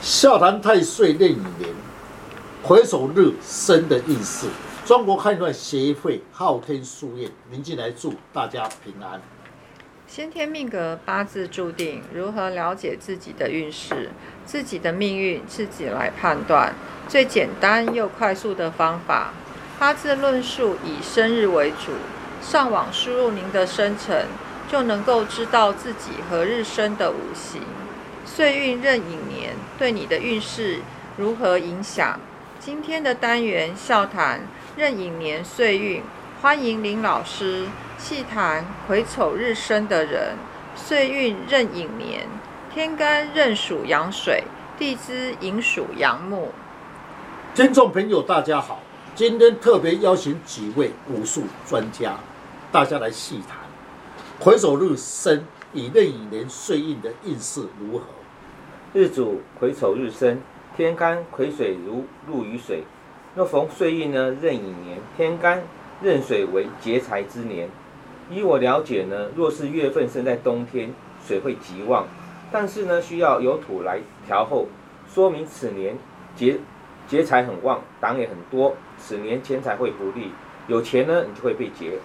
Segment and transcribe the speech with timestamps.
[0.00, 1.70] 笑谈太岁壬寅年，
[2.62, 4.46] 回首日生的运势。
[4.84, 9.20] 中国汉传协会昊天书院，您进来祝大家平安。
[10.06, 14.10] 先天命格八字注定，如何了解自己的运势、
[14.44, 16.74] 自己的命运，自己来判断。
[17.08, 19.32] 最简单又快速的方法，
[19.78, 21.92] 八字论述以生日为主，
[22.40, 24.26] 上网输入您的生辰，
[24.70, 27.62] 就能够知道自己何日生的五行。
[28.26, 30.80] 岁运壬寅年对你的运势
[31.16, 32.18] 如何影响？
[32.58, 34.40] 今天的单元笑谈
[34.76, 36.02] 壬寅年岁运，
[36.42, 40.34] 欢迎林老师细谈癸丑日生的人，
[40.74, 42.26] 岁运壬寅年，
[42.74, 44.42] 天干壬属阳水，
[44.76, 46.52] 地支寅属阳木。
[47.54, 48.82] 听众朋友，大家好，
[49.14, 52.16] 今天特别邀请几位武术专家，
[52.72, 53.56] 大家来细谈
[54.40, 55.44] 癸丑日生
[55.76, 58.04] 以壬寅年岁运的运势如何。
[58.94, 60.40] 日主癸丑日生，
[60.74, 62.82] 天干癸水如入于水。
[63.34, 65.62] 若逢岁运呢，壬寅年，天干
[66.00, 67.68] 壬水为劫财之年。
[68.30, 72.06] 依我了解呢，若是月份生在冬天，水会极旺，
[72.50, 74.66] 但是呢，需要有土来调候，
[75.12, 75.98] 说明此年
[76.34, 76.58] 劫
[77.06, 80.30] 劫财很旺，挡也很多，此年钱财会不利，
[80.68, 81.98] 有钱呢，你就会被劫。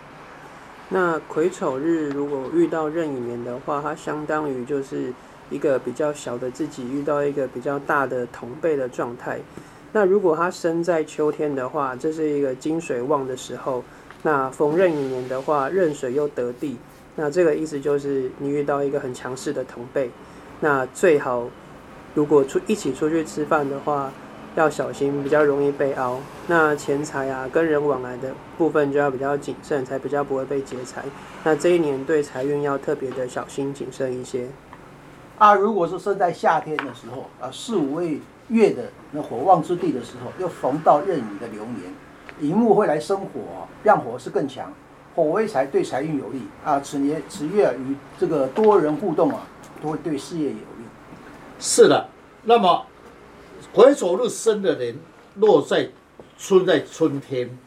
[0.94, 5.14] 那癸丑日如果遇到壬寅年的话，它相当于就是
[5.50, 9.40] 一个比较小的自己遇到一个比较大的同辈的状态。
[9.94, 13.84] 那如果它生在秋天的话，这是一个金水旺的时候。
[14.24, 16.78] 那逢壬寅年的话，壬水又得地，
[17.16, 20.12] 那这个意思就是你遇到一个很强势的同辈。
[20.60, 21.50] 那最好
[22.14, 24.12] 如果出一起出去吃饭的话，
[24.56, 26.20] 要小心，比较容易被凹。
[26.48, 31.04] 那钱财啊，跟人往来的部分就要比较谨慎，才比较不会被劫财。
[31.44, 34.48] 那这一年对财运要特别的小心谨慎一些。
[35.38, 41.94] 啊，如果是生在夏天的时候，啊四五位月的那火旺之地的时候，又逢到壬寅的流年，
[42.42, 44.72] 寅木会来生火，让火势更强，
[45.16, 46.80] 火为财，对财运有利啊。
[46.82, 49.48] 此年此月与这个多人互动啊，
[49.82, 50.86] 都会对事业有利。
[51.58, 52.08] 是的，
[52.44, 52.86] 那么
[53.74, 54.98] 癸丑日生的人，
[55.36, 55.90] 落在
[56.38, 57.58] 春在春天，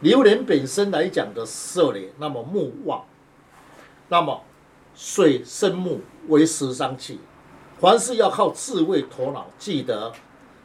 [0.00, 3.04] 流年本身来讲的色年，那么木旺，
[4.08, 4.42] 那么
[4.94, 7.18] 水生木为食伤气，
[7.80, 10.12] 凡事要靠智慧头脑，记得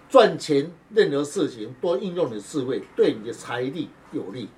[0.09, 4.49] 赚钱，任何事情多运用你智慧，对你的财力有利。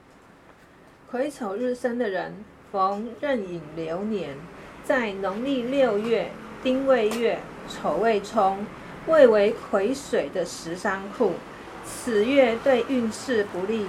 [1.11, 4.37] 癸丑日生的人，逢壬寅流年，
[4.83, 6.31] 在农历六月
[6.63, 8.65] 丁未月丑未冲，
[9.07, 11.33] 未为癸水的食伤库，
[11.85, 13.85] 此月对运势不利，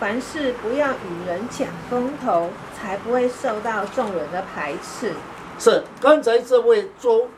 [0.00, 5.12] 凡事不要与人抢风头，才不会受到众人的排斥。
[5.58, 7.28] 是刚才这位周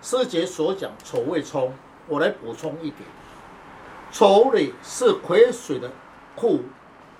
[0.00, 1.74] 师姐所讲丑未冲，
[2.06, 3.00] 我来补充一点，
[4.12, 5.90] 丑里是癸水的
[6.36, 6.60] 库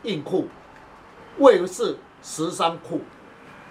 [0.03, 0.47] 印库，
[1.39, 3.01] 未是十三库，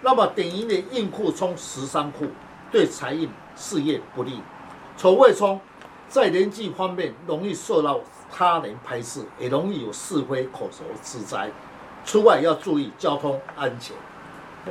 [0.01, 2.25] 那么等于你印库冲十三库，
[2.69, 4.41] 对财运事业不利。
[4.97, 5.59] 丑未冲
[6.13, 7.99] 在人际方面容易受到
[8.31, 11.49] 他人排斥，也容易有是非口舌之灾。
[12.05, 13.95] 出外要注意交通安全。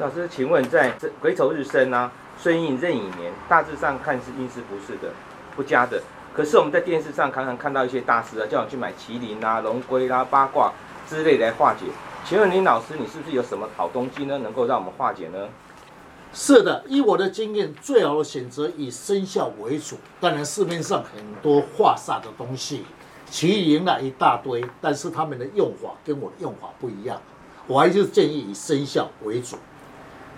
[0.00, 5.12] 老师，请问在这癸丑日生啊，顺应壬寅年，大致上看是运势不是的，
[5.56, 6.00] 不佳的。
[6.32, 10.72] 可是我们在电视上常常看到一些大师啊，叫我去买麒麟啊、龙龟啦、八卦
[11.08, 11.86] 之类来化解。
[12.24, 15.48] 请问林老师，你是不是有什么好东西呢，能够让我们化解呢？
[16.34, 19.96] 是的，依我的经验，最好的选择以生肖为主。
[20.18, 22.84] 当然，市面上很多化煞的东西，
[23.30, 27.20] 麒麟了一大堆，但是他们的用法跟我的用法不一样。
[27.66, 29.56] 我还是建议以生肖为主。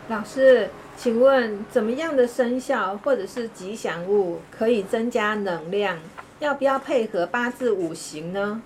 [0.08, 5.96] 老师，请问怎么样的生肖或者是吉祥物可以增加能量？
[6.40, 8.60] 要不要配合八字五行呢？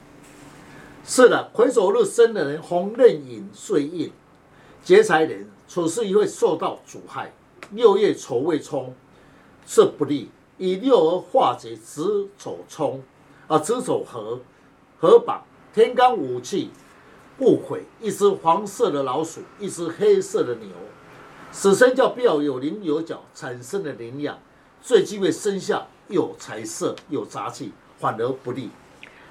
[1.05, 4.11] 是的，癸丑日生的人，红刃影、碎印，
[4.83, 7.33] 劫财人，处事也会受到阻害。
[7.73, 8.95] 六月丑未冲
[9.67, 13.03] 是不利，以六而化解子丑冲，
[13.47, 14.41] 啊子丑合
[14.99, 15.45] 合绑，
[15.75, 16.71] 天干五气
[17.37, 20.69] 不悔，一只黄色的老鼠，一只黑色的牛，
[21.53, 24.39] 此生叫必要有棱有角，产生的能量，
[24.81, 28.71] 最忌讳生下有财色有杂气，反而不利。